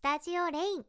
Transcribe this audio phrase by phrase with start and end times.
[0.00, 0.84] スタジオレイン。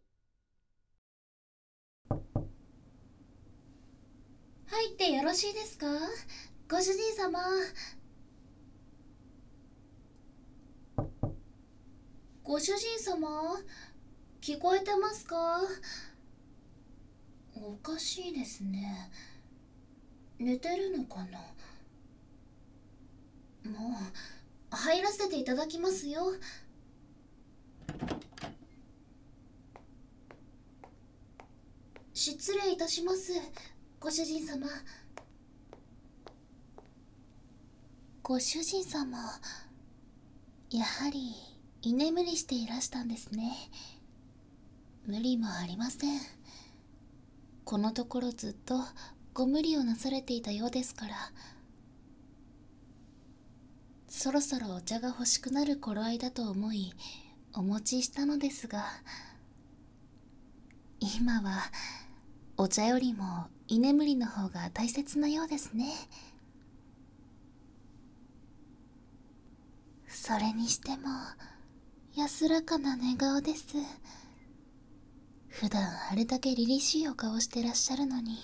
[4.67, 5.85] 入ってよろしいですか？
[6.69, 7.41] ご主人様。
[12.41, 13.27] ご主人様？
[14.39, 15.59] 聞こえてますか？
[17.53, 19.11] おかしいですね。
[20.39, 21.39] 寝てるのかな？
[23.77, 23.89] も
[24.71, 26.31] う入らせていただきますよ。
[32.13, 33.31] 失礼いたします。
[33.99, 34.67] ご主人様。
[38.21, 39.17] ご主人様
[40.69, 41.33] やはり
[41.81, 43.53] 居眠りしていらしたんですね。
[45.05, 46.19] 無理もありません。
[47.63, 48.75] このところずっと
[49.33, 51.15] ご無理をなされていたようですから。
[54.09, 56.93] そろそろお茶が欲しくなる頃合いだと思い
[57.53, 58.83] お持ちしたのですが
[60.99, 61.71] 今は
[62.57, 65.93] お茶よりも居眠りの方が大切なようですね。
[70.07, 71.07] それにしても
[72.15, 73.75] 安らかな寝顔です。
[75.47, 78.37] 普段あれだけ凛々しいお顔してらっしゃるのに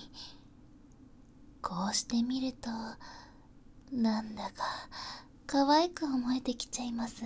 [1.61, 2.69] こうして見ると
[3.91, 4.63] なんだか
[5.45, 7.23] 可愛く思えてきちゃいます。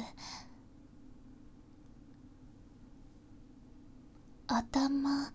[4.47, 5.31] 頭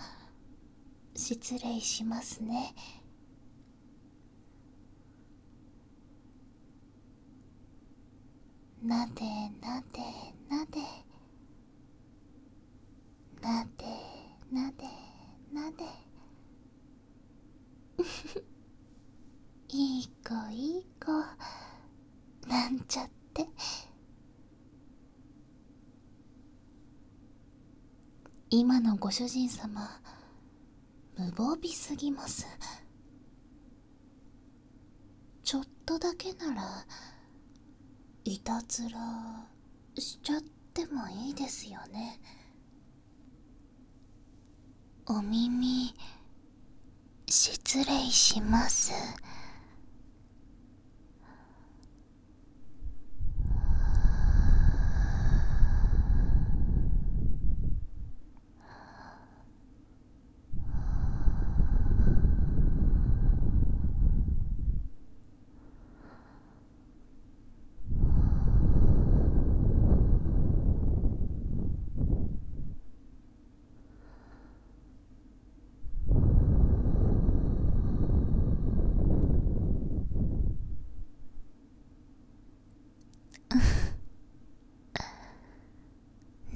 [1.17, 2.75] 失礼しますね。
[8.83, 9.23] なで
[9.61, 9.99] なで
[10.49, 10.81] なで
[13.41, 13.85] なで
[14.53, 14.85] なで
[15.53, 15.85] なで
[19.75, 21.13] いい子いい子。
[22.47, 23.49] なんちゃって。
[28.51, 30.01] 今のご主人様
[31.17, 32.47] 無防備すぎます。
[35.43, 36.63] ちょっとだけなら
[38.25, 38.99] いたずら
[39.97, 40.43] しちゃっ
[40.75, 42.21] てもいいですよね。
[45.09, 45.95] お耳
[47.29, 48.93] 失礼します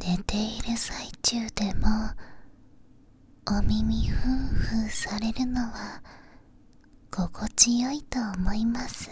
[0.03, 1.87] 寝ている最中でも
[3.61, 6.01] お耳ふんふんされるのは
[7.11, 9.11] 心地よいと思います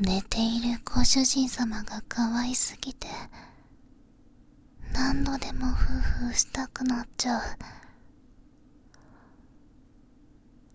[0.00, 3.08] 寝ているご主人様が可愛すぎて
[4.92, 7.42] 何度でもフーフーしたくなっちゃう。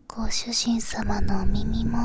[0.06, 1.98] ご主人様のお耳も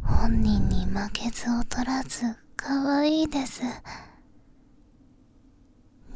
[0.00, 3.62] 本人に負けず劣らず可愛いです。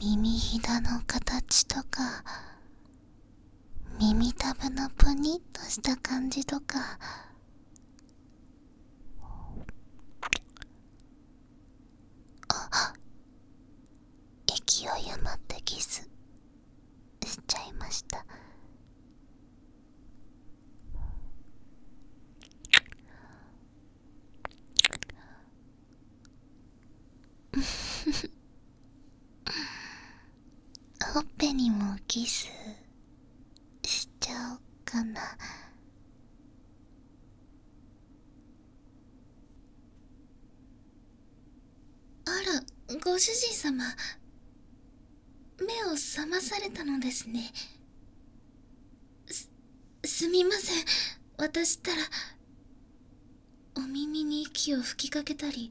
[0.01, 2.23] 耳ひだの形とか
[3.99, 7.01] 耳たぶのぷにっとした感じとか
[12.71, 12.93] あ
[14.47, 16.09] 勢い余ってキス
[17.27, 18.25] しちゃいました。
[31.13, 32.47] ほっぺにもキス
[33.85, 35.21] しちゃおうかな。
[42.27, 42.31] あ
[42.89, 43.83] らご主人様
[46.17, 47.53] 覚まされたのですね。
[49.27, 49.51] す
[50.03, 50.85] すみません。
[51.37, 51.99] 私ったら
[53.77, 55.71] お耳に息を吹きかけたり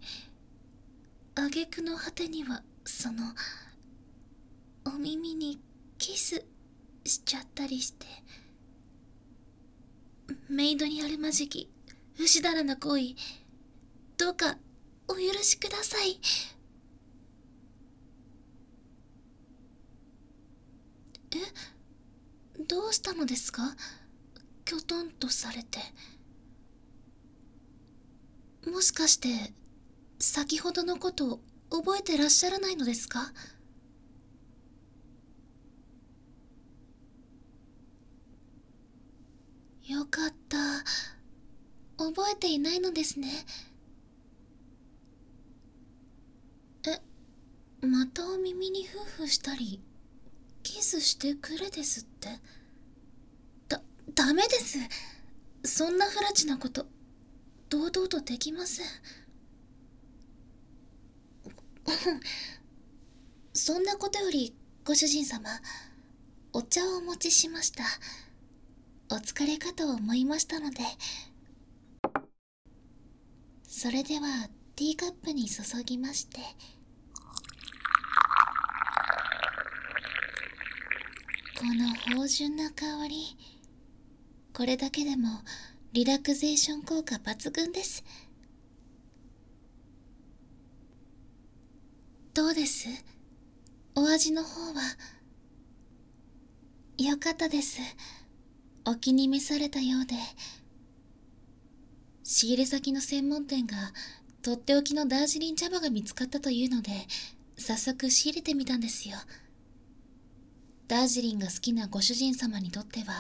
[1.34, 3.24] 挙句の果てにはその
[4.86, 5.60] お耳に
[5.98, 6.46] キス
[7.04, 8.06] しちゃったりして
[10.48, 11.72] メイドにあるまじき
[12.14, 13.16] 不死だらな行為
[14.20, 14.60] どうか
[15.08, 16.20] お許しください。
[22.58, 22.64] え？
[22.64, 23.76] どうしたのですか？
[24.64, 25.80] きょとんとされて。
[28.70, 29.54] もしかして
[30.20, 31.40] 先ほどのこと
[31.70, 33.32] 覚えてらっしゃらないのですか？
[39.88, 40.58] よかった。
[42.04, 43.30] 覚えていないのですね。
[46.88, 47.86] え？
[47.86, 49.80] またお耳にフーフーしたり？
[50.76, 52.28] キスしてくれですって。
[53.70, 53.82] だ
[54.14, 54.78] ダメです。
[55.64, 56.86] そんな不らちなこと
[57.70, 58.86] 堂々とできません。
[63.54, 65.50] そんなことよりご主人様
[66.52, 67.86] お茶をお持ちしました。
[69.10, 70.84] お疲れかと思いましたので。
[73.66, 76.42] それではティーカップに注ぎまして。
[81.58, 83.38] この芳醇な香り。
[84.54, 85.30] これだけでも
[85.94, 88.04] リラクゼーション効果抜群です。
[92.34, 92.90] どうです？
[93.96, 94.82] お味の方は
[96.98, 97.80] よかったです。
[98.86, 100.16] お気に召されたようで。
[102.24, 103.78] 仕入れ先の専門店が
[104.42, 106.92] とっておきのダージリン茶葉が見つかったというので
[107.58, 109.16] 早速仕入れてみたんですよ。
[110.88, 113.14] ダージリンが好きなご主人様にとっては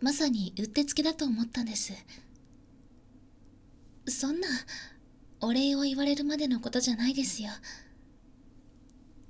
[0.00, 1.92] まさにうってつけだと思ったんです。
[4.06, 4.48] そんな
[5.40, 7.50] お礼を言われるまでのことじゃないですよ。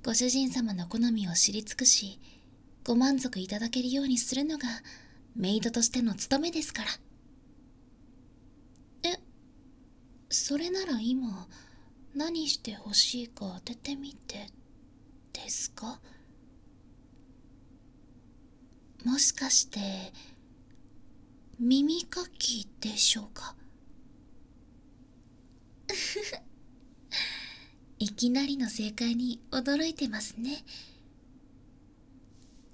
[0.03, 2.19] ご主人様の好みを知り尽くし
[2.85, 4.67] ご満足いただけるようにするのが
[5.35, 6.89] メイドとしての務めですから。
[9.11, 9.19] え
[10.29, 11.47] それなら今
[12.15, 14.47] 何してほしいか当ててみて
[15.33, 15.99] ですか？
[19.05, 19.79] もしかして
[21.59, 23.55] 耳かきでしょうか？
[27.99, 30.63] いきなりの正解に驚いてますね。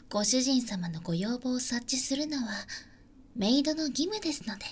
[0.09, 2.53] ご主人様のご要望を察知するのは
[3.35, 4.65] メイドの義務ですので。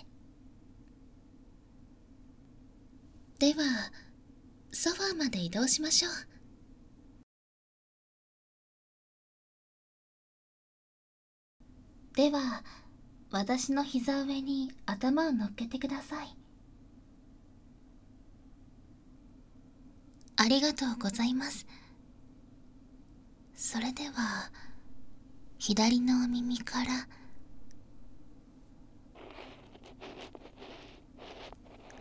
[3.40, 3.92] では
[4.72, 6.12] ソファーまで移動しましょう。
[12.16, 12.64] では
[13.32, 16.38] 私の膝上に頭を乗っけてください。
[20.36, 21.66] ありがとうございます。
[23.56, 24.52] それでは
[25.58, 27.08] 左のお耳から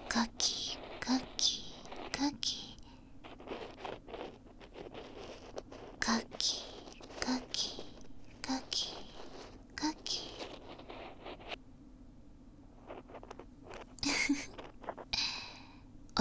[0.09, 1.63] カキカキ
[2.11, 2.77] カキ
[5.99, 6.57] カキ
[7.21, 7.85] カキ
[8.45, 8.89] カキ
[9.75, 10.19] カキ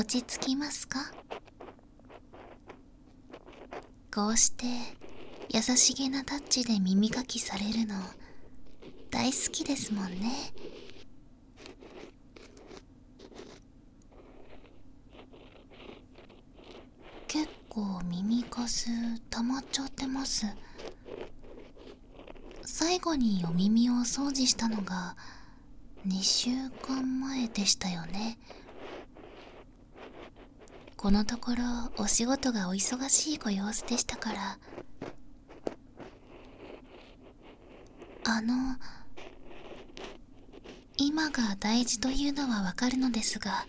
[0.01, 0.99] 落ち着きますか？
[4.11, 4.65] こうして
[5.49, 7.93] 優しげなタッチで耳かきされるの
[9.11, 10.31] 大好きですもんね。
[17.27, 18.87] 結構耳かす
[19.29, 20.47] 溜まっちゃってます。
[22.65, 25.15] 最後にお耳をお掃除したのが
[26.07, 26.49] 2週
[26.87, 28.39] 間前でしたよね。
[31.01, 31.63] このところ
[31.97, 34.59] お仕事がお忙しいご様子でしたから
[38.23, 38.53] あの
[40.97, 43.65] 今が大事というのはわかるのですが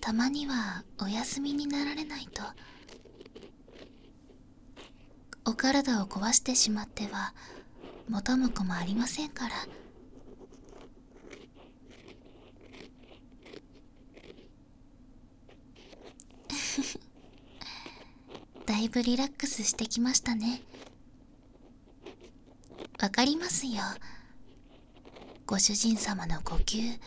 [0.00, 2.40] たまにはお休みになられないと
[5.44, 7.34] お体を壊してしまっては
[8.08, 9.54] 元も子もありませんから
[18.64, 20.60] だいぶリラックスしてきましたね。
[23.00, 23.80] わかりますよ。
[25.46, 26.98] ご主人様の呼吸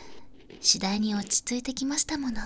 [0.62, 2.42] 次第に落ち着いてきましたもの。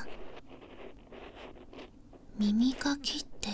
[2.39, 3.49] 耳かきって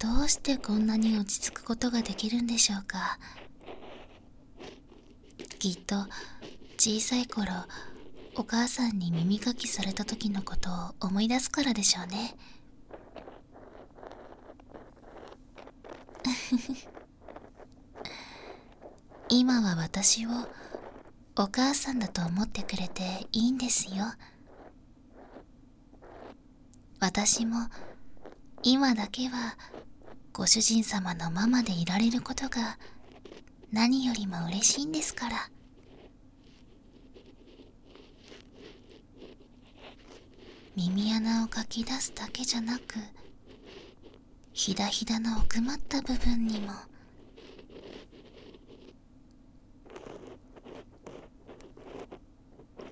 [0.00, 3.18] どうしてこんなに落ち着くことができるんでしょうか。
[5.60, 5.94] きっと
[6.76, 7.52] 小さい頃
[8.34, 12.34] お母さんに耳かきされた時のことを思い出すからでしょうね。
[19.28, 20.30] 今は私を
[21.36, 24.04] お母さんだと思ってくれていいんですよ。
[26.98, 27.68] 私も
[28.62, 29.56] 今だけは
[30.32, 32.78] ご主人様のママでいられることが
[33.72, 35.50] 何よりも嬉しいんですから。
[40.76, 42.94] 耳穴をかき出すだけじゃなく
[44.52, 46.72] ひだひだの奥まった部分にも。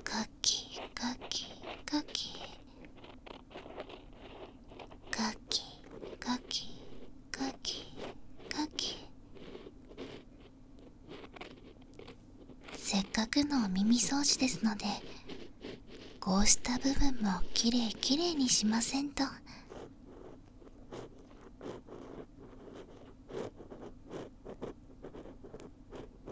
[0.02, 1.46] カキカキ
[1.84, 2.32] カキ。
[5.10, 5.62] カキ
[6.20, 6.66] カキ
[7.30, 7.84] カキ
[8.48, 8.96] カキ。
[12.76, 14.86] せっかくのお耳掃除ですので
[16.20, 19.24] こうした部分もきれいきれいにしませんと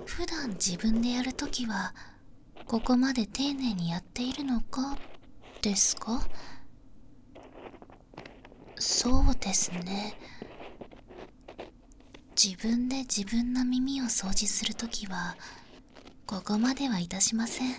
[0.07, 1.95] 普段自分でやるときは
[2.67, 4.97] ここまで丁寧にやっているのか？
[5.63, 6.21] ですか？
[8.79, 10.19] そうですね。
[12.43, 15.37] 自分で自分の耳を掃除するときは
[16.27, 17.75] ここまではいたしません。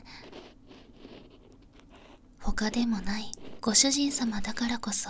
[2.39, 5.09] 他でもないご主人様だからこそ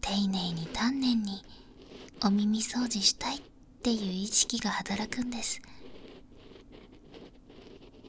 [0.00, 1.42] 丁寧に丹念に
[2.22, 3.40] お耳掃除したいっ
[3.82, 5.62] ていう意識が働くんです。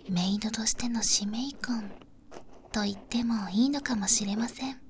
[0.10, 1.92] メイドとしての使命感。
[2.72, 4.82] と言ってもいいのかもしれません。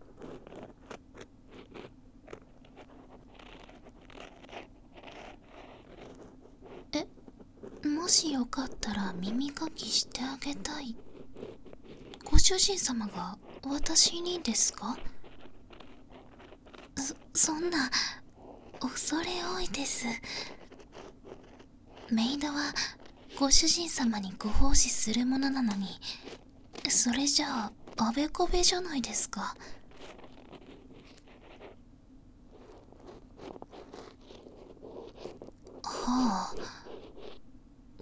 [6.94, 10.96] えもしよかったら耳かきしてあげたい。
[12.24, 14.98] ご主人様が私にですか？
[16.96, 17.92] そそんな
[18.80, 20.08] 恐れ多いです。
[22.12, 22.74] メイドは
[23.38, 25.88] ご主人様にご奉仕するものなのに
[26.88, 29.56] それじゃああべこべじゃないですか。
[35.84, 36.54] はあ。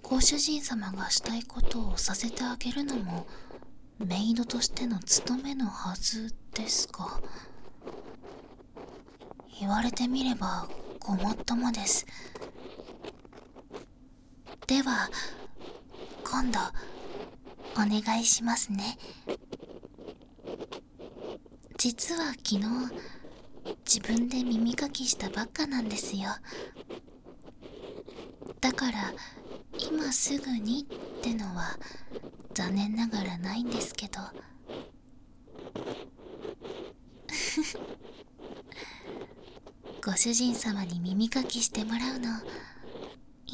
[0.02, 3.26] ご主人様がしたいことをさせてあげるのも
[3.98, 7.20] メイドとしての務めのはずですか。
[9.58, 10.68] 言われてみれば
[11.00, 12.06] ごもっともです。
[14.66, 15.10] では
[16.24, 16.58] 今度
[17.74, 18.96] お願いしますね。
[21.76, 22.62] 実は昨日
[23.84, 26.30] 自分で耳かきしたばっかなんですよ。
[28.62, 29.12] だから
[29.78, 31.78] 今すぐにってのは
[32.54, 34.20] 残念ながらないんですけど。
[40.02, 42.30] ご主人様に耳かきしてもらうの。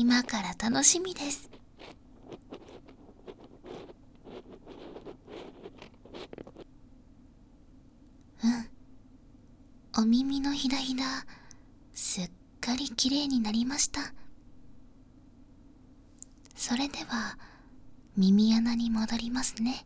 [0.01, 1.51] 今から楽しみです。
[8.43, 8.49] う
[9.99, 10.03] ん。
[10.03, 11.05] お耳のひだひだ
[11.93, 12.31] すっ
[12.63, 14.15] かりきれいになりました。
[16.57, 17.37] それでは
[18.17, 19.85] 耳穴に戻りますね。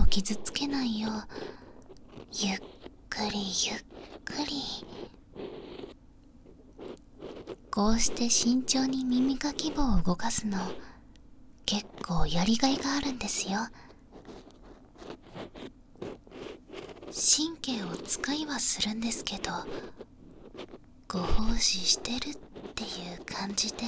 [0.00, 1.08] を傷つけないよ。
[1.08, 1.12] う
[2.32, 2.58] ゆっ
[3.08, 3.84] くりゆっ
[4.24, 4.84] くり。
[7.70, 10.58] こうして慎重に耳かき棒を動かすの
[11.66, 13.58] 結構やりがいがあるんですよ。
[17.14, 19.52] 神経を使いはするんですけど
[21.06, 22.36] ご奉仕してるっ
[22.74, 22.86] てい
[23.16, 23.84] う感じで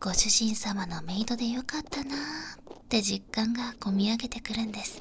[0.00, 2.59] ご主人様のメイドでよかったなー
[2.90, 5.00] って実感がこみ上げてくるんです。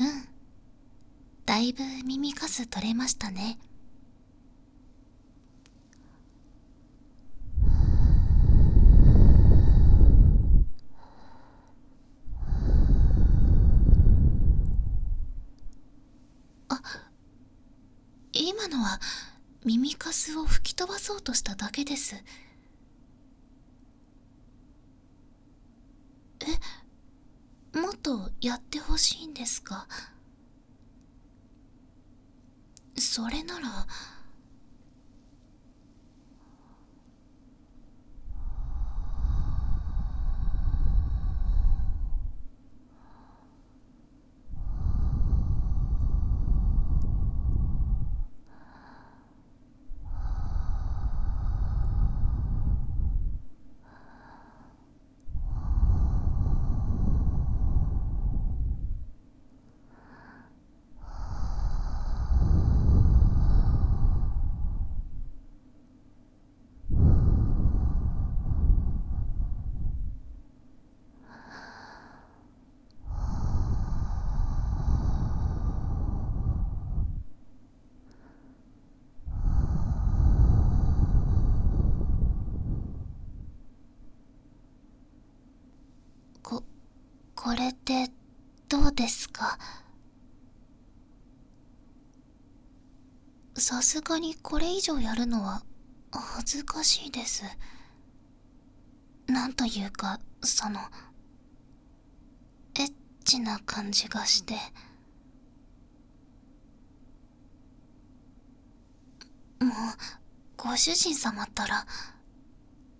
[0.00, 0.28] うん。
[1.44, 3.58] だいぶ耳かす取れましたね。
[16.70, 16.80] あ
[18.32, 18.98] 今のは
[19.66, 22.16] 耳かすを吹き飛ばそうとしただけです
[27.74, 29.86] えもっとやってほしいんですか
[32.98, 33.86] それなら
[87.44, 87.72] これ
[88.06, 88.10] て
[88.68, 89.58] どうですか？
[93.56, 95.62] さすがにこれ以上やるのは
[96.10, 97.44] 恥ずかしいです。
[99.26, 100.80] なんというかその
[102.78, 102.92] エッ
[103.24, 104.54] チな感じがして。
[109.60, 109.72] もう
[110.56, 111.86] ご主人様ったら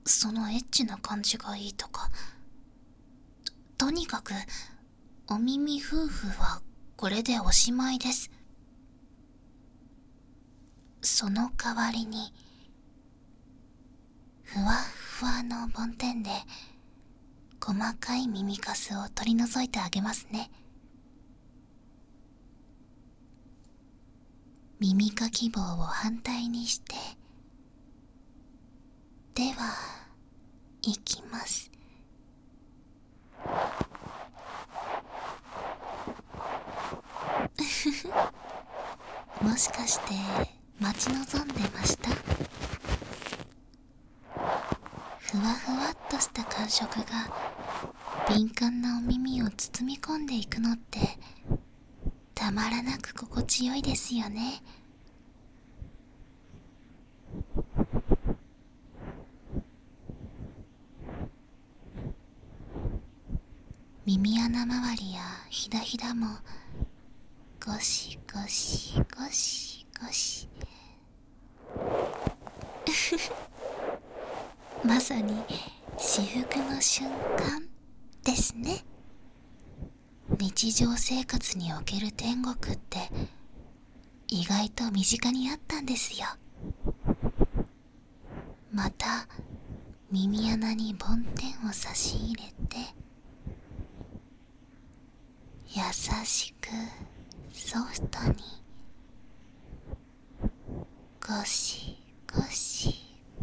[0.04, 2.08] そのエッチな感じがいいとか
[3.78, 4.32] とにかく
[5.34, 6.60] お耳夫婦は
[6.94, 8.30] これでおしまいです。
[11.00, 12.34] その代わりに
[14.42, 16.28] ふわふわの梵天で
[17.64, 20.50] 細かい耳かすを取り除いてあげますね。
[24.80, 26.94] 耳かき棒を反対にして
[29.34, 29.72] では
[30.82, 31.70] いきます。
[39.42, 40.14] もしかして
[40.80, 42.10] 待ち望んでました？
[45.18, 47.04] ふわふわっとした感触が
[48.28, 51.00] 敏感なお耳を包み込んでいくのって
[52.34, 54.62] たまらなく心地よいですよね。
[64.04, 66.26] 耳穴周りやひだひだも
[67.64, 70.48] ゴシゴシゴシゴシ
[74.84, 75.44] まさに
[75.96, 77.62] 至福の瞬間
[78.24, 78.84] ですね
[80.40, 82.98] 日常生活における天国って
[84.28, 86.26] 意外と身近にあったんですよ。
[88.72, 89.28] また
[90.10, 92.78] 耳穴に梵天を差し入れて
[95.68, 95.82] 優
[96.24, 96.68] しく
[97.52, 98.36] ソフトに
[101.20, 101.98] ゴシ
[102.34, 102.94] ゴシ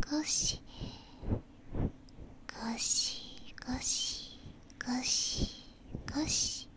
[0.10, 0.60] ゴシ
[2.47, 3.13] ゴシ
[3.63, 4.39] ゴシ
[4.84, 5.63] ゴシ
[6.12, 6.69] ゴシ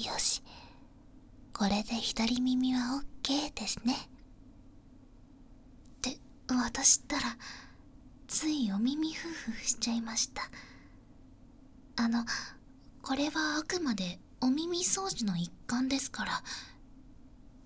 [0.00, 0.42] よし
[1.58, 3.96] これで左耳は OK ですね。
[3.96, 3.98] っ
[6.00, 6.16] て
[6.48, 7.22] 私ったら
[8.28, 10.48] ついお耳夫婦しちゃいました。
[11.96, 12.24] あの
[13.02, 16.44] これはあくまでお耳掃除の一環ですから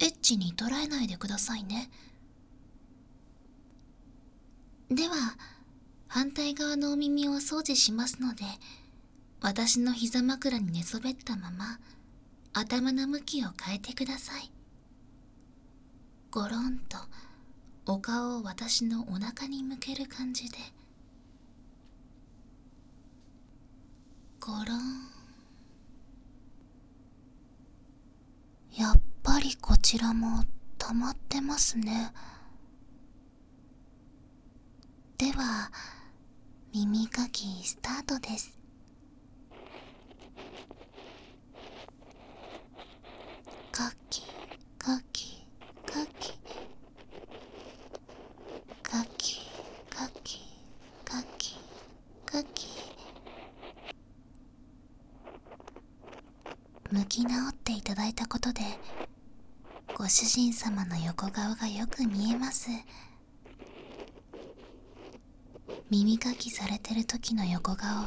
[0.00, 1.90] エッチに捉えないでくださいね。
[4.90, 5.14] では
[6.08, 8.44] 反対側のお耳を掃除しますので
[9.42, 11.78] 私の膝枕に寝そべったまま
[12.54, 14.50] 頭の向きを変えてください。
[16.30, 16.98] ゴロンと
[17.86, 20.58] お顔を私のお腹に向ける感じで。
[24.38, 25.08] ゴロン。
[28.76, 30.44] やっぱりこちらも
[30.78, 32.12] 溜まってますね。
[35.16, 35.70] では
[36.74, 38.51] 耳かきスタートです。
[43.72, 44.22] かき
[44.78, 45.46] かき
[45.86, 46.32] かき
[48.82, 49.40] かき
[49.88, 50.40] かき
[51.02, 51.56] かき
[52.26, 52.68] かき
[56.90, 58.60] 向き直っていただいたことで
[59.94, 62.68] ご主人様の横顔がよく見えます
[65.90, 68.04] 耳かきされてる時の横顔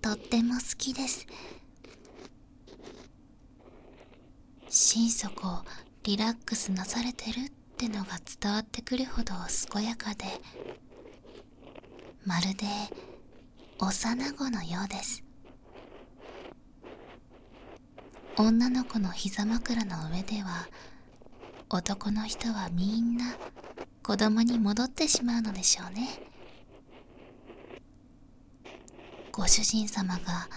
[0.00, 1.26] とっても好きです
[4.74, 5.62] 心底
[6.02, 9.34] リラックスなされてるってのが伝わってくるほど
[9.70, 10.24] 健やかで
[12.24, 12.64] まるで
[13.78, 15.22] 幼子のようです。
[18.38, 20.66] 女の子の膝枕の上では
[21.68, 23.36] 男の人はみんな
[24.02, 26.08] 子供に戻ってしまうのでしょうね。
[29.32, 30.48] ご主人様が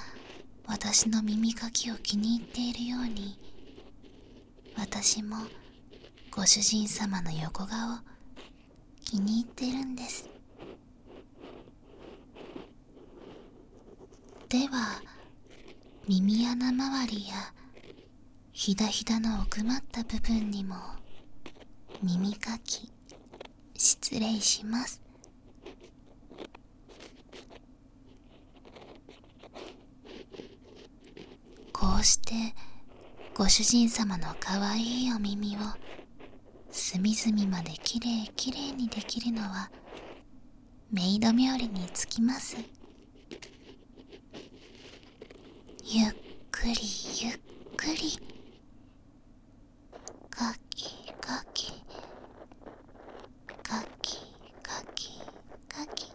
[0.66, 3.38] 私の耳かきを気に入っているように
[4.78, 5.38] 私も
[6.32, 8.00] ご主人様の横顔
[9.04, 10.30] 気に入ってるんです。
[14.50, 15.02] では
[16.08, 17.36] 耳穴周りや
[18.52, 20.76] ひだひだの奥まった部分にも
[22.02, 22.92] 耳かき
[23.76, 25.02] 失礼します。
[31.74, 32.34] こうして
[33.38, 35.60] ご主人様のかわいいお耳を
[36.72, 39.70] 隅々まできれいきれいにできるのは
[40.90, 42.56] メイド冥利につきます。
[45.84, 46.16] ゆっ
[46.50, 46.74] くり
[47.22, 47.40] ゆっ
[47.76, 48.18] くり。
[50.30, 51.72] かきかき
[53.64, 54.18] かき
[54.64, 55.20] かき
[55.68, 56.06] かき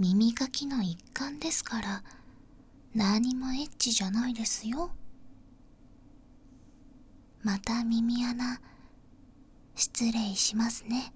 [0.00, 2.02] 耳かきの一環ですから
[2.94, 4.92] 何もエッチじゃないですよ。
[7.42, 8.62] また耳穴
[9.74, 11.12] 失礼しますね。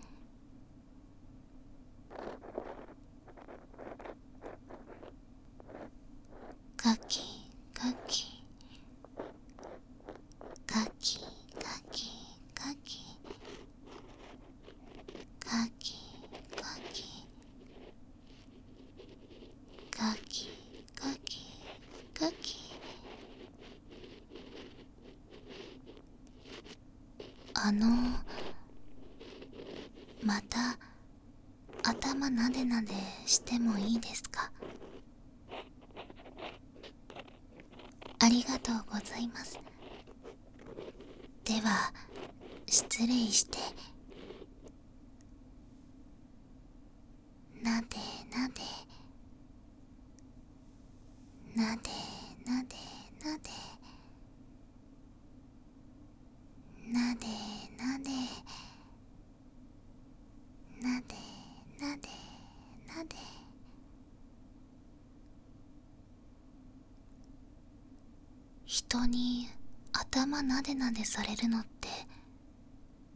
[68.94, 69.48] 人に
[69.92, 71.88] 頭なでなでされるのって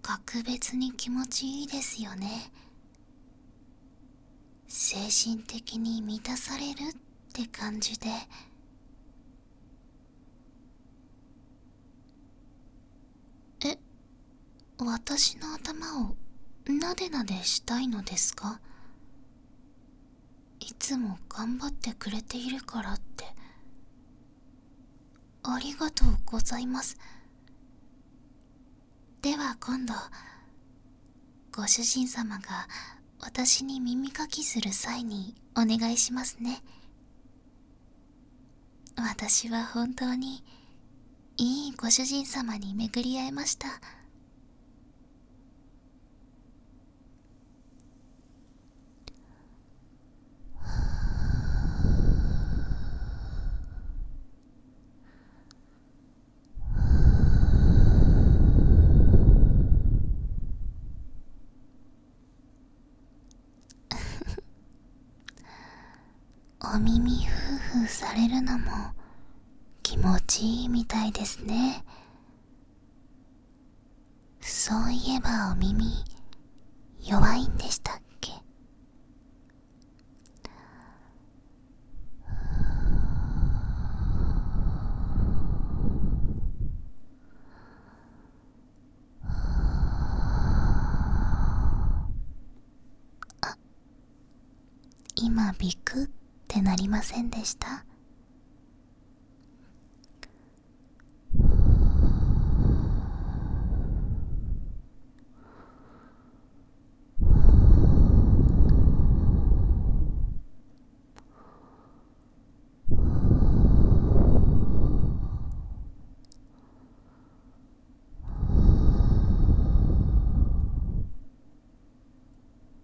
[0.02, 2.50] 格別に気持ちいいですよね。
[4.66, 6.94] 精神的に満たされるっ
[7.32, 8.08] て感じで。
[13.64, 13.78] え
[14.78, 16.16] 私の頭を
[16.66, 18.60] なでなでしたいのですか？
[20.58, 23.37] いつも頑張ってくれているからって。
[25.42, 26.98] ありがとうございます。
[29.22, 29.94] では今度
[31.52, 32.68] ご主人様が
[33.20, 36.62] 私に耳かきする際にお願いしますね。
[38.96, 40.42] 私は本当に
[41.36, 43.68] いいご主人様に巡り合えました。
[66.78, 68.70] お耳ふうふうされるのも
[69.82, 71.82] 気持ちいいみたいですね。
[74.40, 75.86] そういえばお耳
[77.02, 78.30] 弱いんでしたっけ
[93.40, 93.56] あ
[95.16, 96.08] 今ビクっ
[96.46, 97.84] てなりませんでした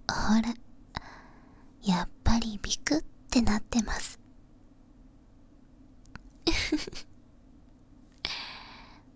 [0.09, 0.55] ほら
[1.83, 4.21] やっぱりビクってなってます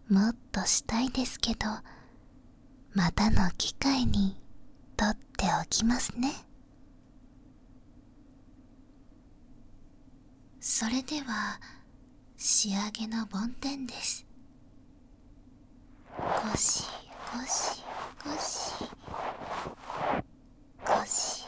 [0.09, 1.67] もっとしたいですけど
[2.95, 4.37] またの機会に
[4.97, 6.33] とっておきますね。
[10.61, 11.59] それでは
[12.37, 14.25] 仕上げの梵天です。
[16.17, 16.85] ゴシ
[17.33, 17.83] ゴシ
[18.25, 18.85] ゴシ
[20.87, 21.45] ゴシ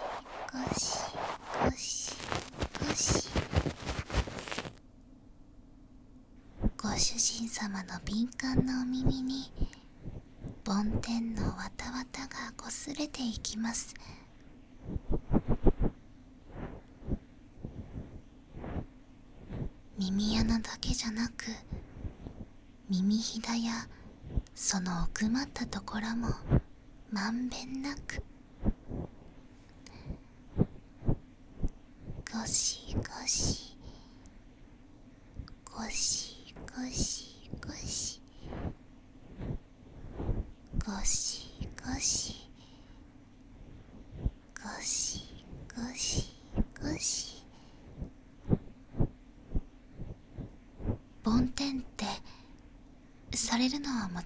[0.50, 0.98] ゴシ
[1.62, 2.12] ゴシ
[2.80, 3.28] ゴシ
[6.76, 9.52] ご主人様の敏感なお耳に
[10.72, 13.92] 梵天のわたわたがこすれていきます。
[19.98, 21.46] 耳穴だけじゃなく
[22.88, 23.72] 耳ひだや
[24.54, 26.28] その奥まったところも
[27.10, 28.22] まんべんなく。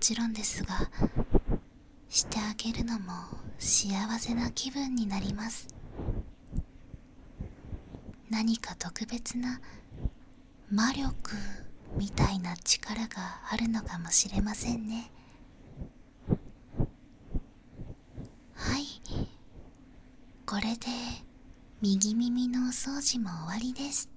[0.05, 0.91] ちろんですが
[2.11, 3.15] してあげるのも
[3.59, 3.89] 幸
[4.19, 5.67] せな気分になります。
[8.29, 9.63] 何か特別な
[10.71, 11.31] 魔力
[11.97, 15.11] みたいな力があるのかもしれませんね。
[18.53, 18.85] はい。
[20.45, 20.87] これで
[21.81, 24.11] 右耳のお掃除も終わりです。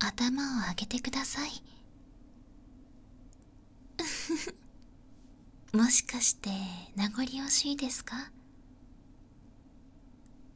[0.00, 1.71] 頭を上げてください。
[5.72, 6.50] もしかして
[6.96, 8.30] 名残惜しいですか？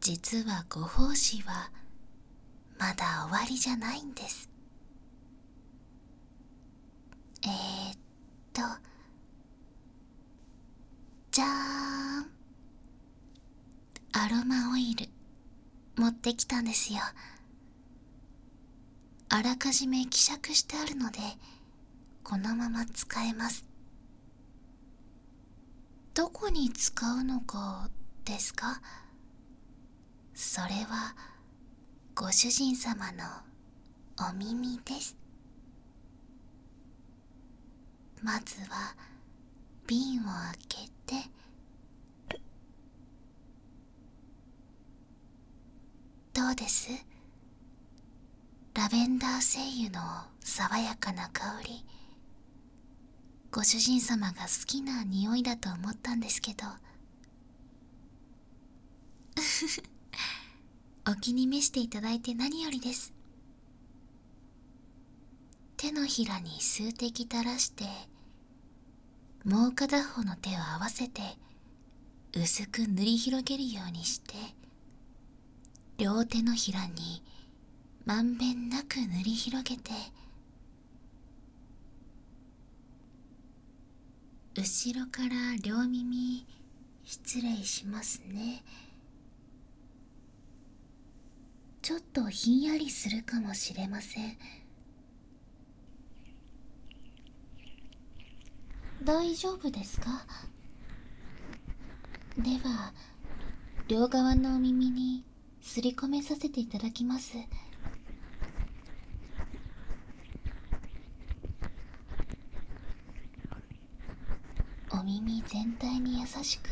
[0.00, 1.70] 実はご奉仕は
[2.78, 4.50] まだ終わりじゃないんです。
[7.42, 7.98] えー、っ
[8.52, 8.60] と
[11.30, 12.26] じゃーん。
[14.12, 15.08] アロマオイル
[15.96, 17.00] 持ってきたんですよ。
[19.28, 21.18] あらかじめ希釈してあるので
[22.22, 23.65] このまま使えます。
[26.16, 27.90] どこに使うのか
[28.24, 28.80] ですか？
[30.34, 31.14] それは
[32.14, 33.22] ご主人様の
[34.30, 35.14] お耳です。
[38.22, 38.94] まずは
[39.86, 41.28] 瓶を開けて。
[46.32, 46.88] どうです？
[48.72, 51.84] ラベンダー精油の爽やかな香り。
[53.56, 56.66] ご主人様が好きな匂いだと思ったんですけど。
[61.10, 63.14] お気に召していただいて何よりです。
[65.78, 67.86] 手のひらに数滴垂らして
[69.42, 71.38] もう片方の手を合わせて
[72.34, 74.34] 薄く塗り広げるようにして
[75.96, 77.22] 両手のひらに
[78.04, 79.92] まんべんなく塗り広げて
[84.58, 86.46] 後ろから両耳
[87.04, 88.64] 失礼しますね。
[91.82, 94.36] ちょっとひんやりするかもしれません。
[99.04, 100.26] 大丈夫ですか？
[102.38, 102.92] では
[103.88, 105.22] 両側のお耳に
[105.60, 107.34] すり込めさせていただきます
[114.92, 116.70] お耳全体に優しく。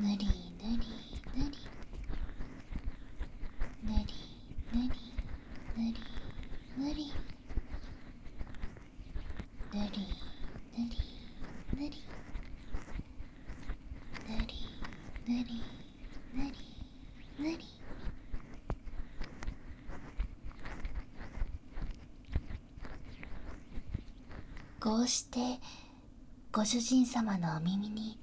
[0.00, 0.88] ぬりぬり
[1.36, 1.56] ぬり
[3.84, 4.12] ぬり
[4.72, 4.98] ぬり
[5.76, 6.00] ぬり
[6.76, 7.14] ぬりぬ
[9.92, 10.12] り
[10.76, 10.98] ぬり
[11.76, 11.94] ぬり
[14.28, 14.52] ぬり
[15.28, 15.62] ぬり
[16.34, 16.52] ぬり
[17.38, 17.58] ぬり
[24.80, 25.60] こうして
[26.54, 28.18] ご主人様のお耳に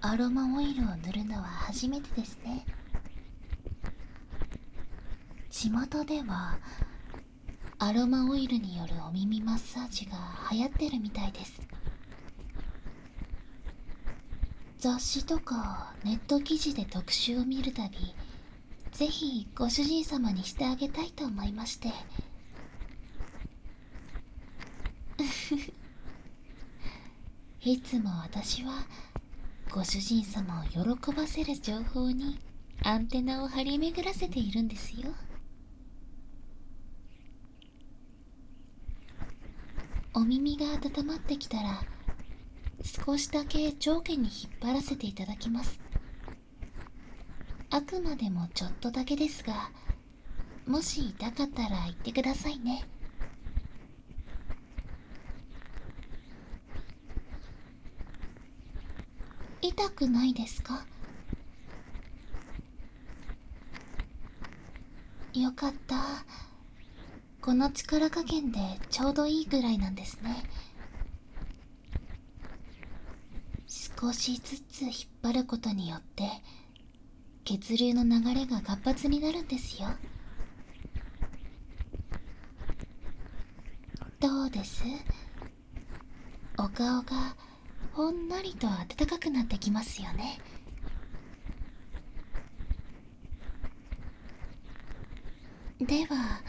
[0.00, 2.64] アロマオイルを塗るのは初めてですね。
[5.50, 6.56] 地元では
[7.78, 10.12] アロマオイルによるお耳マッサージが
[10.50, 11.60] 流行ってるみたいです。
[14.78, 17.98] 雑誌とかネット記事で特集を見るたび
[18.92, 21.90] ぜひご主人様にしてあげたいと思いまして。
[27.66, 28.84] いつも私は
[29.70, 30.64] ご主人様を
[30.96, 32.38] 喜ばせる情報に
[32.82, 35.08] アンテナを張り巡らせているんですよ。
[40.12, 41.82] お耳が温まってきたら
[43.06, 45.80] 少しだけ上下に引っ張らせていただきます。
[47.70, 49.70] あくまでもちょっとだけですが
[50.66, 52.84] もし痛かったら言ってくださいね。
[59.66, 60.84] 痛くないですか？
[65.32, 65.96] よかった。
[67.40, 68.58] この力加減で
[68.90, 70.44] ちょうどいいぐらいなんですね。
[73.98, 76.28] 少しずつ引っ張ることによって
[77.46, 79.88] 血流の流れが活発になるんですよ。
[84.20, 84.84] どうです？
[86.58, 87.34] お顔が
[87.94, 90.40] ほんのりと暖かくなってきますよね。
[95.78, 96.40] では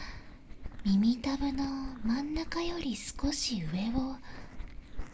[0.84, 1.63] 耳たぶの
[2.03, 4.15] 真ん中より少し上を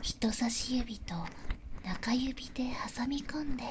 [0.02, 1.16] 人差し指と
[1.84, 2.64] 中指で
[2.96, 3.64] 挟み込んで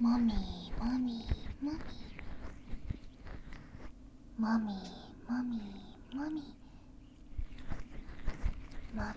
[0.00, 0.32] もみ
[0.78, 1.24] もみ
[1.60, 1.78] もみ。
[4.38, 4.64] もみ
[5.28, 6.55] もみもみ。
[8.96, 9.08] もみ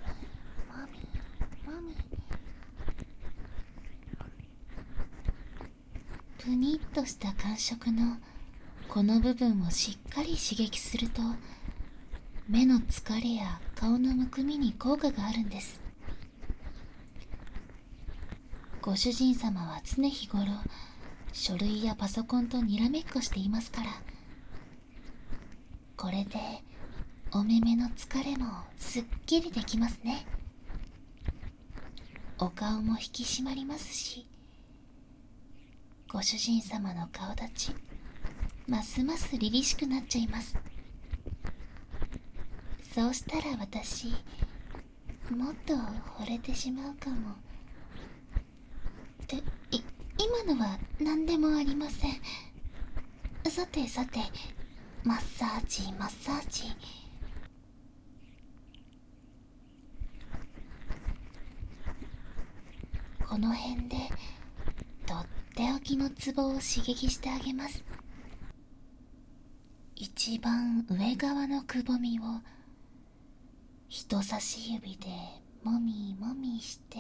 [0.76, 1.96] もみもみ
[6.38, 8.18] ぷにっとした感触の
[8.89, 11.22] この部分をしっかり刺激すると
[12.50, 15.80] 目の疲れや顔のむくみに効果があるんです
[18.82, 20.44] ご主人様は常日頃
[21.32, 23.92] 書類やパソコンとにらめっこしていますから
[25.96, 26.69] これで
[27.32, 30.26] お目目の疲れもすっきりできますね。
[32.39, 34.26] お顔も引き締まりますし
[36.12, 37.76] ご主人様の顔立ち
[38.68, 40.58] ますます凛々しくなっちゃいます。
[42.96, 44.08] そうしたら私
[45.30, 47.36] もっと惚れてしまうかも。
[49.24, 49.36] って
[49.70, 49.84] い
[50.18, 52.12] 今のは何でもありません。
[53.52, 54.20] さてさて
[55.04, 56.99] マッサージマッサージ。
[63.30, 63.96] この辺で
[65.06, 67.84] とっておきのツボを刺激してあげます。
[69.96, 72.24] 一番上側のくぼみを
[73.88, 75.10] 人差し指で
[75.63, 76.98] もみもみして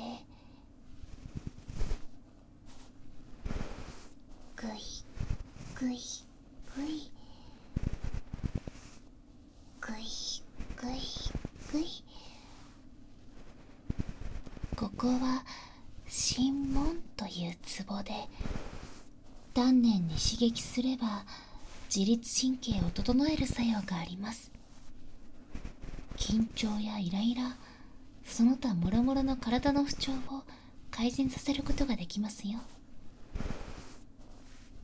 [4.55, 4.69] ぐい
[5.79, 5.97] ぐい
[6.75, 7.11] ぐい
[9.81, 9.95] ぐい
[10.75, 10.99] ぐい
[11.71, 11.85] ぐい。
[14.75, 15.43] ここは
[16.11, 18.11] 心門というツボで
[19.79, 21.23] 丹念に刺激すれば
[21.93, 24.51] 自律神経を整える作用があります。
[26.17, 27.55] 緊張やイライラ
[28.25, 30.43] その他もろもろの体の不調を
[30.91, 32.59] 改善させることができますよ。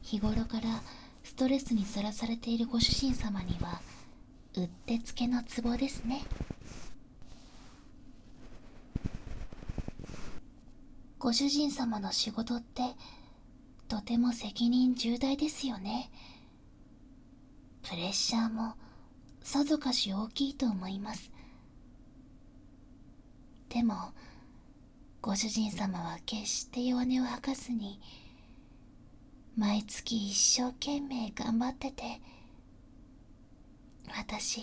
[0.02, 0.82] 日頃から
[1.24, 3.82] ストレスにさらされているご主人様には
[4.56, 6.22] うってつけのツボですね。
[11.20, 12.84] ご主人様の仕事って
[13.88, 16.10] とても責任重大ですよね。
[17.84, 18.74] プレッシャーも
[19.42, 21.32] さぞかし大きいと思います。
[23.70, 23.96] でも
[25.22, 28.00] ご主人様は決して弱音を吐かずに
[29.58, 32.22] 毎月一生懸命頑張ってて
[34.08, 34.62] 私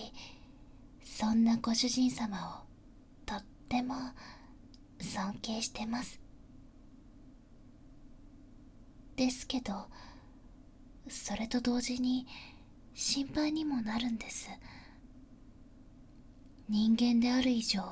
[1.05, 3.95] そんなご主人様をとっても
[4.99, 6.22] 尊敬してます。
[9.25, 9.87] ですけど
[11.09, 12.27] それと同時に
[12.93, 14.51] 心配にもなるんです。
[16.69, 17.83] 人間である以上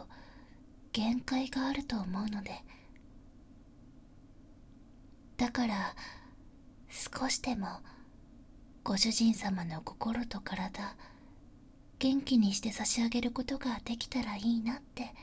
[0.93, 2.51] 限界があると思うので。
[5.37, 5.95] だから
[6.89, 7.69] 少しでも
[8.83, 10.97] ご主人様の心と体
[11.99, 15.15] 元気にして差し上げることができたらいいなって。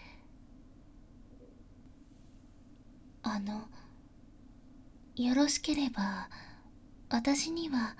[3.23, 3.67] あの
[5.17, 6.29] よろしければ
[7.09, 7.95] 私には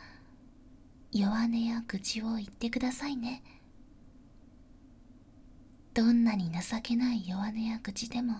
[1.12, 3.42] 弱音や愚痴を言ってくださいね。
[5.98, 8.36] どんなに情けない弱音や愚痴でも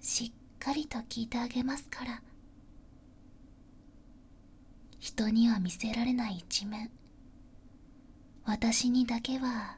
[0.00, 2.20] しっかりと聞いてあげますから
[4.98, 6.90] 人には見せられない一面
[8.44, 9.76] 私にだけは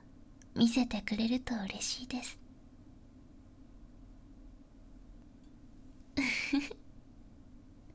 [0.54, 2.38] 見せてくれると嬉しいです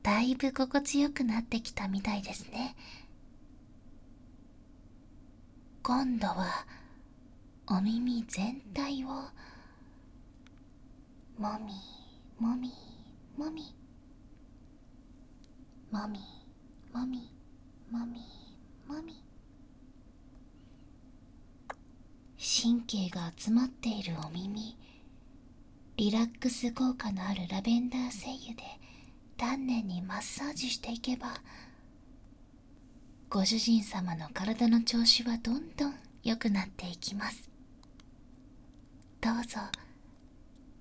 [0.06, 2.76] だいぶ心地よくなってきたみたいですね。
[5.82, 6.64] 今度は
[7.66, 9.08] お耳全体を。
[11.38, 11.72] もみ
[12.38, 12.72] もみ
[13.36, 13.74] もみ。
[15.90, 16.20] もみ
[16.92, 17.28] もみ
[17.90, 18.20] もみ。
[18.86, 19.20] もみ
[22.38, 24.76] 神経が集まっているお耳。
[25.96, 28.62] リラックス効果のあるラベンダー精油で
[29.36, 31.28] 丹念にマッサージしていけば
[33.28, 37.50] ご主人様の体の調子はどんどん良くなっていきます。
[39.20, 39.58] どうぞ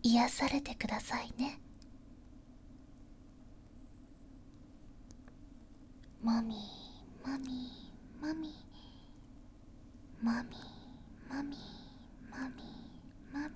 [0.03, 1.59] 癒されてくださいね。
[6.23, 8.51] マミーマミーマミー
[10.23, 10.53] マミー
[11.29, 11.59] マミー
[12.31, 12.63] マミー
[13.33, 13.55] マミーマミ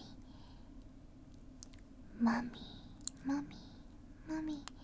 [2.20, 4.79] ーマミーマミーマミー。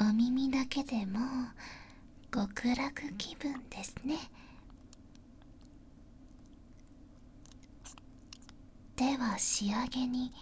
[0.00, 1.24] お耳だけでもう
[2.30, 4.16] 極楽気分ですね。
[8.96, 10.32] では仕上げに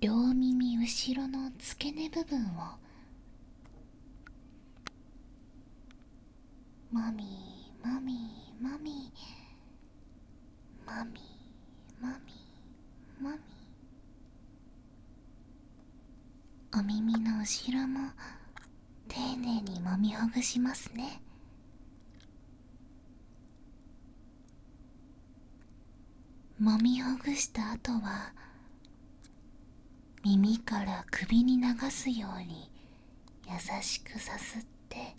[0.00, 2.76] 両耳後ろの付け根部分を。
[6.92, 9.12] マミーマミーマミ。
[9.14, 9.45] ー
[10.86, 11.10] マミ。
[12.00, 12.14] ーマミ。
[13.20, 13.38] ーマミ。
[16.72, 18.10] ーお耳の後ろも
[19.08, 21.20] 丁寧に揉みほぐしますね。
[26.62, 28.32] 揉みほぐした後は
[30.24, 32.70] 耳から首に流すように
[33.46, 35.14] 優しくさすって。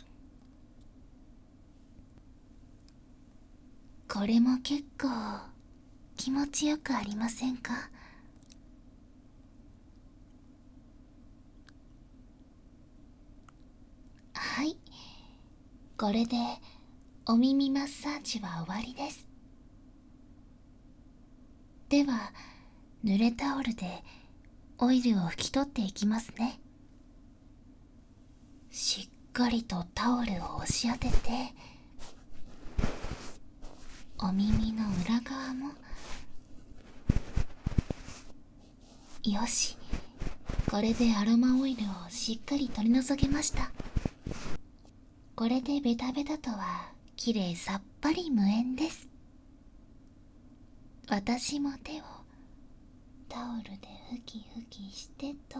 [4.08, 5.08] これも結構
[6.18, 7.90] 気持ちよくありませんか？
[14.34, 14.76] はい。
[15.98, 16.36] これで
[17.28, 19.26] お耳マッサージは終わりです。
[21.90, 22.34] では
[23.06, 24.04] 濡れタオルで
[24.80, 26.60] オイルを拭き取っていきますね。
[28.72, 31.54] しっかりとタオルを押し当てて
[34.20, 35.72] お耳の裏側も
[39.32, 39.76] よし。
[40.72, 43.72] これでアロマオイルをしっかり取り除けました。
[45.36, 49.10] これでベタベタとはきれいさっぱり無縁です。
[51.10, 52.04] 私も手を
[53.28, 55.60] タオルでふきふきしてと。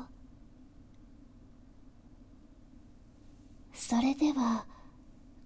[3.74, 4.66] それでは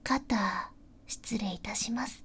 [0.04, 0.72] 肩
[1.08, 2.24] 失礼いたします。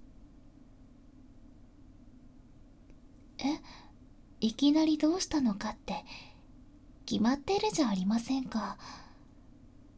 [3.39, 3.86] え？
[4.47, 6.05] いきなりどうしたのかって
[7.05, 8.79] 決まってるじゃありませんか。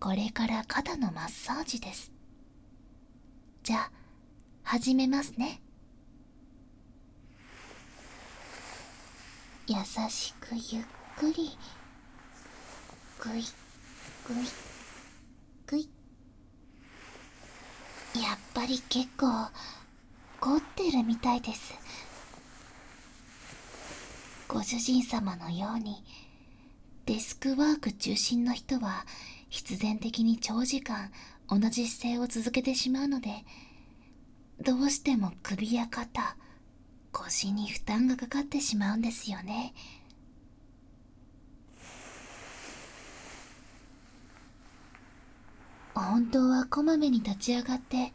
[0.00, 2.10] これから肩のマッサージです。
[3.62, 3.90] じゃあ
[4.62, 5.60] 始めますね。
[9.66, 9.76] 優
[10.08, 10.84] しくゆっ
[11.18, 11.50] くり。
[13.20, 13.42] ぐい
[14.26, 14.46] ぐい
[15.66, 15.82] ぐい。
[18.14, 19.26] やっぱり結構
[20.40, 21.74] 凝ってるみたいです。
[24.48, 26.02] ご主人様のように
[27.04, 29.04] デスクワーク中心の人は
[29.50, 31.12] 必然的に長時間
[31.50, 33.44] 同じ姿勢を続けてしまうので
[34.60, 36.34] どうしても首や肩
[37.12, 39.72] 腰に負担がかかってしまうんですよね。
[45.94, 48.12] 本当はこまめに立ち上がって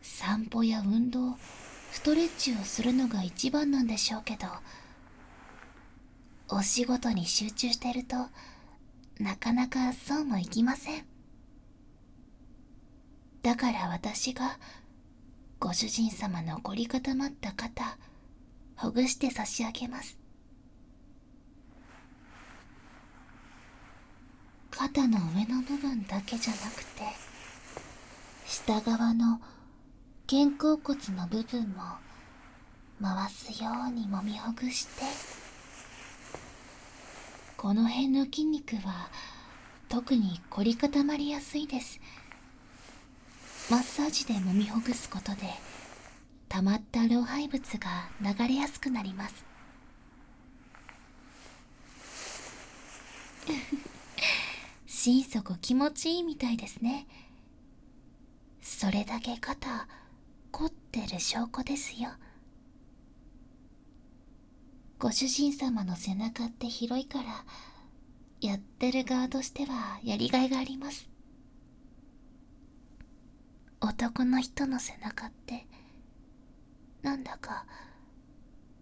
[0.00, 1.36] 散歩や運動
[1.90, 4.46] ストレッチをするのが一番なんでしょうけど
[6.48, 8.16] お仕事に集中してると
[9.18, 11.04] なかなかそうもいきません。
[13.42, 14.58] だから私が
[15.58, 17.98] ご主人様の凝り固まった肩
[18.76, 20.18] ほぐして差し上げます。
[24.70, 27.02] 肩の上の部分だけじゃなくて
[28.46, 29.40] 下側の
[30.28, 31.82] 肩甲骨の部分も
[33.00, 35.04] 回すようにもみほぐして
[37.66, 39.08] この辺の筋肉は
[39.88, 42.00] 特に凝り固まりやすいです。
[43.68, 45.48] マッサージでもみほぐすことで
[46.48, 49.44] 溜まった老廃物が流れやすくなります。
[54.86, 57.08] 心底気持ちいいみたいですね。
[58.62, 59.88] それだけ肩
[60.52, 62.10] 凝ってる証拠ですよ。
[65.06, 67.44] ご主人様の背中って広いから
[68.40, 71.08] やってる側としてはやりがいがあります。
[73.80, 75.64] 男の人の背中って
[77.02, 77.66] なんだか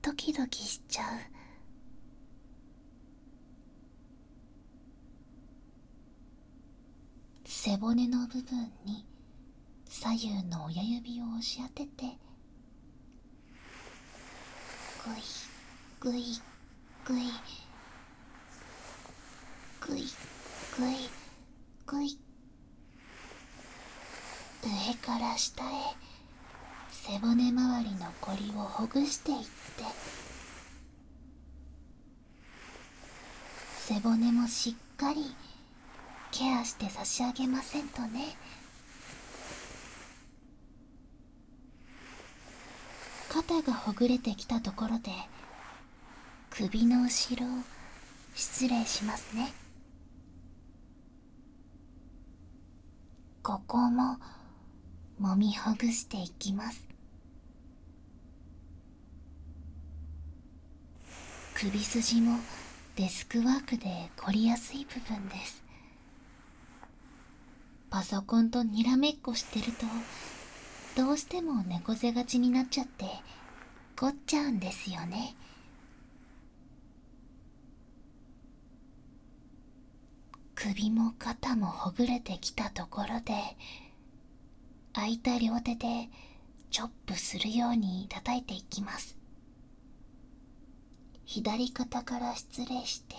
[0.01, 1.09] ドキドキしちゃう。
[7.45, 9.05] 背骨の部分に
[9.91, 12.17] 左右の親指を押し当てて
[15.05, 15.44] ぐい
[16.05, 16.23] ぐい
[17.07, 17.23] ぐい
[19.81, 20.03] ぐい
[20.77, 20.97] ぐい
[21.87, 22.19] ぐい
[24.63, 25.67] 上から下へ
[26.91, 29.45] 背骨周りのコリをほぐしていって
[33.87, 35.35] 背骨もしっかり
[36.33, 38.37] ケアして差し上げませんとね
[43.31, 45.11] 肩がほぐれてきたところで
[46.57, 47.45] 首の後ろ
[48.33, 49.53] 失礼しますね。
[53.43, 54.19] ここも
[55.21, 56.87] 揉みほぐしていきます。
[61.55, 62.39] 首筋も
[62.95, 65.65] デスクワークで凝りやすい部分です。
[67.91, 73.07] パソコンとにらめっこしてるとどうしても猫背がちになっちゃって
[73.97, 75.35] 凝っちゃうんですよね。
[80.67, 83.35] 首も肩もほぐれてきたところで
[84.95, 86.09] 空いた両手で
[86.71, 89.19] チョップするように叩いていきます。
[91.27, 93.15] 左肩から失礼して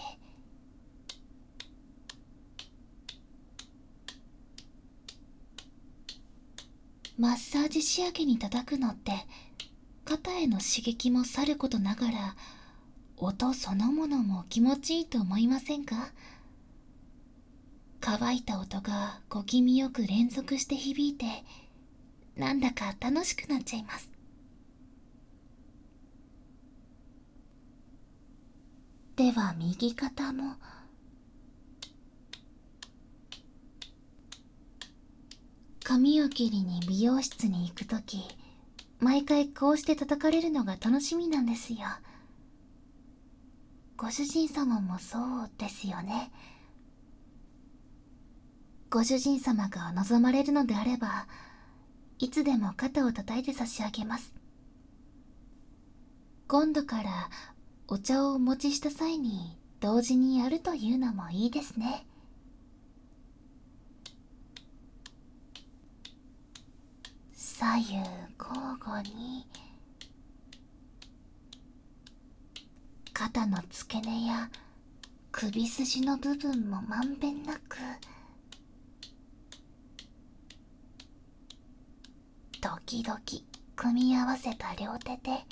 [7.20, 9.12] マッサージ仕上げに叩くのって
[10.04, 12.36] 肩への刺激もさることながら
[13.18, 16.10] 音そのものも気持ちいいと思いませんか？
[18.08, 21.26] 乾いた音が小気味よく連続して響いて
[22.38, 24.12] なんだか楽しくなっちゃいます。
[29.16, 30.54] では右肩も。
[35.84, 38.20] 髪を切りに美容室に行くとき
[39.00, 41.80] 毎回こうして叩かれるのが楽しみなんですよ。
[43.98, 46.30] ご主人様もそうですよね。
[48.96, 51.28] ご主人様が望まれるのであれば
[52.18, 54.34] いつでも肩を叩いて差し上げます。
[56.48, 57.30] 今度から
[57.90, 62.06] お茶をお持ちした際に同時にやるというのもいいですね。
[67.34, 69.46] 左右交互に
[73.12, 74.50] 肩の付け根や
[75.34, 77.76] 首筋の部分もまんべんなく
[82.66, 83.20] 時々
[83.76, 85.46] 組み合わせた両手で。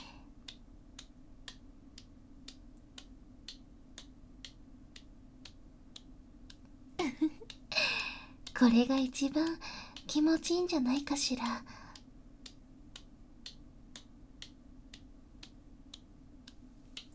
[8.58, 9.60] これが一番
[10.08, 11.64] 気持ちいいんじゃないかしら。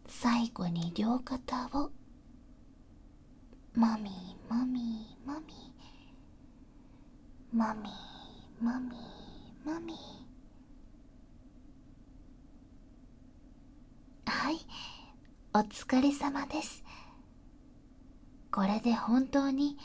[0.07, 1.91] 最後に両肩を。
[3.75, 5.73] もみもみもみ
[7.53, 7.91] もみ
[8.61, 9.18] も
[9.65, 9.95] みもみ
[14.27, 14.59] はい。
[15.55, 16.85] お疲れ様です。
[18.51, 19.77] これで本当に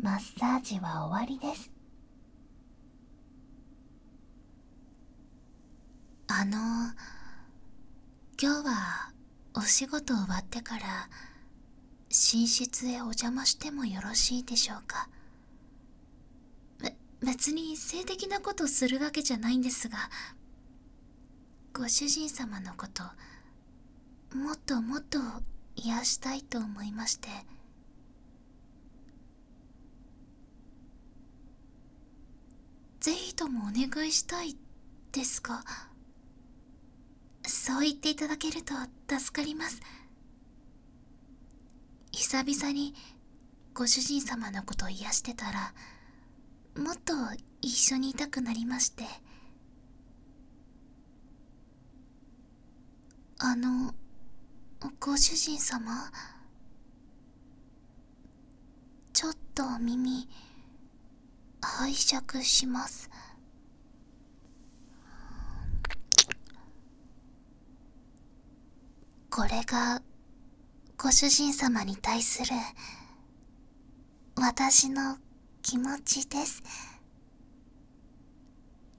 [0.00, 1.70] マッサージは終わりです。
[6.28, 6.56] あの
[8.40, 9.12] 今日は
[9.54, 11.08] お仕事終わってから
[12.08, 15.08] 寝室へお邪魔してもよろしいでしょうか？
[17.24, 19.98] 別に性的なことするわけじゃないんですが
[21.72, 23.02] ご主人様のこと
[24.36, 25.18] もっともっと
[25.76, 27.28] 癒したいと思いまして。
[33.00, 34.56] ぜひともお願いしたい
[35.12, 35.62] ですか
[37.46, 38.72] そう言っていただけると
[39.08, 39.80] 助かります。
[42.12, 42.94] 久々に
[43.74, 45.74] ご主人様のことを癒してたら
[46.76, 47.12] もっと
[47.62, 49.04] 一緒にいたくなりまして。
[53.38, 53.94] あの
[55.00, 56.10] ご主人様
[59.12, 60.28] ちょっと耳
[61.60, 63.10] 拝借します。
[69.30, 70.00] これが
[70.96, 72.52] ご主人様に対する
[74.36, 75.18] 私の
[75.64, 76.62] 気持ちです。